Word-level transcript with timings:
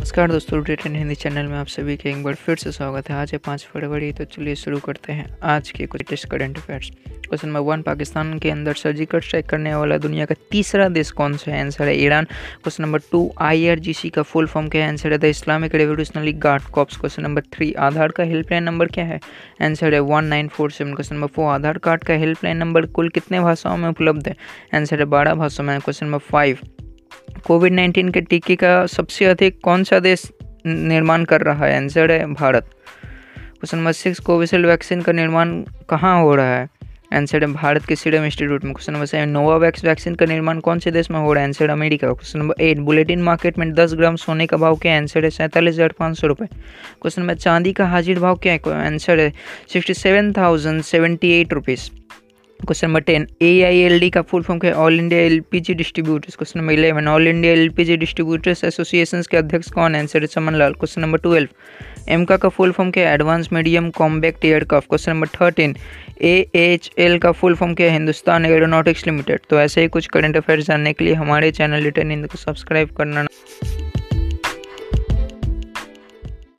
नमस्कार 0.00 0.30
दोस्तों 0.30 0.62
return 0.64 0.94
Hindi 0.96 1.14
channel 1.14 1.46
में 1.46 1.56
आप 1.58 1.66
सभी 1.66 1.96
का 1.96 2.08
एक 2.10 2.22
बार 2.24 2.34
फिर 2.34 2.56
से 2.56 2.70
स्वागत 2.72 3.08
है। 3.10 3.16
आज 3.16 3.32
है 3.32 3.38
पाँच 3.38 3.64
फरवरी 3.72 4.12
तो 4.12 4.24
चलिए 4.24 4.54
शुरू 4.54 4.78
करते 4.78 5.12
हैं 5.12 5.26
आज 5.42 5.70
के 5.70 5.86
कुछ 5.86 6.00
latest 6.00 6.28
current 6.28 6.58
affairs 6.58 6.90
question 7.08 7.48
number 7.48 7.60
one 7.60 7.82
Pakistan 7.82 8.38
के 8.38 8.50
अंदर 8.50 8.74
सर्जिकल 8.74 9.20
स्ट्राइक 9.20 9.46
करने 9.46 9.74
वाला 9.74 9.98
दुनिया 9.98 10.24
का 10.24 10.34
तीसरा 10.50 10.88
देश 10.88 11.10
कौन 11.10 11.36
सा 11.36 11.50
है? 11.50 11.60
आंसर 11.64 11.88
है 11.88 11.96
Iran. 11.96 12.24
Question 12.24 12.82
number 12.82 13.00
two 13.12 13.30
IRGC 13.40 14.10
का 14.10 14.22
फुल 14.22 14.46
फॉर्म 14.46 14.68
क्या 14.68 14.84
है? 14.84 14.88
आंसर 14.88 15.12
है 15.12 15.18
the 15.18 15.24
Islamic 15.24 15.74
revolutionary 15.74 16.32
guard 16.32 16.62
corps 16.62 16.96
question 16.96 17.22
number 17.22 17.42
three 17.52 17.72
Aadhaar 17.72 18.08
का 18.08 18.24
हेल्पलाइन 18.24 18.64
नंबर 18.64 18.86
क्या 18.86 19.04
है? 19.04 19.20
आंसर 19.62 19.94
है 19.94 20.00
one 20.00 20.24
nine 20.24 20.48
four 20.48 20.70
seven 20.70 20.94
question 20.94 21.14
number 21.14 21.28
four 21.28 21.52
Aadhaar 21.52 21.78
card 21.78 22.04
का 22.04 22.14
हेल्पलाइन 22.14 22.56
नंबर 22.56 22.86
कुल 22.86 23.08
कितने 23.08 23.40
भाषाओं 23.40 23.76
में 23.76 23.88
उपलब्ध 23.88 24.28
है? 24.28 24.36
आंसर 24.74 24.98
है 24.98 25.04
बारह 25.06 25.34
भाषाओं 25.34 25.66
में। 25.66 25.78
Question 25.80 26.06
number 26.06 26.18
five 26.18 26.58
COVID 27.46 27.72
nineteen 27.72 28.08
के 28.08 28.20
टीके 28.20 28.56
का 28.56 28.86
सबसे 28.86 29.24
अधिक 29.24 29.60
कौन 29.64 29.84
सा 29.84 29.98
देश 30.00 30.30
निर्माण 30.66 31.24
कर 31.24 31.40
रहा 31.40 31.66
है? 31.66 31.76
आंसर 31.76 32.12
है 32.12 32.26
Bharat. 32.32 32.70
Question 33.34 33.78
number 33.78 33.92
six 33.92 34.18
Covishield 34.20 34.66
vaccine 34.66 35.02
का 35.02 35.12
निर्माण 35.12 35.62
कहाँ 35.90 36.20
हो 36.22 36.34
रहा 36.34 36.54
है? 36.54 36.68
आंसर 37.14 37.44
है 37.44 37.52
भारत 37.52 37.84
के 37.86 37.96
सीरम 37.96 38.24
इंस्टीट्यूट 38.24 38.64
में। 38.64 38.72
Question 38.74 38.92
number 38.92 39.06
seven 39.06 39.28
Novavax 39.28 39.84
vaccine 39.84 40.14
का 40.14 40.26
निर्माण 40.26 40.60
कौन 40.60 40.78
से 40.78 40.90
देश 40.90 41.10
में 41.10 41.18
हो 41.20 41.32
रहा 41.32 41.42
है? 41.42 41.48
Answer 41.48 41.70
America 41.70 42.08
question 42.08 42.38
number 42.38 42.62
eight 42.62 42.78
bullion 42.80 43.22
market 43.22 43.58
में 43.58 43.72
दस 43.74 43.94
ग्राम 43.94 44.16
सोने 44.16 44.46
का 44.46 44.56
भाव 44.56 44.76
क्या 44.76 44.92
है? 44.92 45.00
आंसर 45.00 45.24
है 45.24 45.30
सैंतालीस 45.30 45.74
हज़ार 45.74 45.94
पाँच 45.98 46.18
सौ 46.18 46.26
रुपये 46.26 46.48
क्वेश्चन 47.02 47.22
नंबर 47.22 47.34
चांदी 47.36 47.72
का 47.72 47.86
हाजिर 47.86 48.20
भाव 48.20 48.36
क्या 48.42 48.52
है? 48.52 48.60
आंसर 48.86 49.20
है 49.20 49.32
sixty 49.72 49.94
seven 49.94 50.32
thousand 50.32 50.82
seventy 50.82 51.32
eight 51.40 51.52
rupees 51.52 51.90
question 52.66 52.86
number 52.86 53.00
ten 53.00 53.26
A 53.42 53.50
I 53.64 53.78
L 53.80 53.98
D 54.00 54.08
का 54.10 54.22
फुल 54.22 54.42
फॉर्म 54.42 54.60
क्या 54.60 54.70
है? 54.70 54.76
All 54.76 54.98
India 55.00 55.20
L 55.20 55.40
P 55.50 55.60
G 55.60 55.74
distributors 55.74 56.36
question 56.36 56.60
number 56.60 56.72
eleven 56.72 57.08
all 57.08 57.28
India 57.28 57.52
L 57.52 57.68
P 57.76 57.84
G 57.84 57.96
distributors 57.96 58.64
association 58.64 59.22
के 59.30 59.36
अध्यक्ष 59.36 59.70
कौन 59.72 59.94
है? 59.94 60.00
Answer 60.00 60.26
Saman 60.26 60.54
Lal 60.54 60.74
question 60.74 61.00
number 61.00 61.18
twelve 61.18 61.48
AMCA 62.12 62.36
का 62.36 62.48
full 62.48 62.72
form 62.72 62.90
क्या 62.90 63.08
है? 63.08 63.14
Advance 63.14 63.48
medium 63.52 63.90
combat 63.98 64.44
aircraft 64.44 64.88
question 64.88 65.12
number 65.12 65.28
thirteen 65.40 65.76
A 66.22 66.34
H 66.54 66.90
L 66.98 67.18
का 67.18 67.32
full 67.32 67.54
form 67.54 67.74
क्या 67.74 67.86
है? 67.86 67.92
हिंदुस्तान 67.92 68.46
एरोनॉटिक्स 68.46 69.06
लिमिटेड 69.06 69.40
तो 69.50 69.60
ऐसे 69.60 69.80
ही 69.80 69.88
कुछ 69.88 70.06
करंट 70.06 70.36
अफेयर्स 70.36 70.66
जानने 70.66 70.92
के 70.92 71.04
लिए 71.04 71.14
हमारे 71.14 71.50
चैनल 71.52 71.84
रिटर्न 71.84 72.10
हिंद 72.10 72.26
को 72.26 72.38
सब्सक्राइब 72.38 72.94
करना 72.98 73.26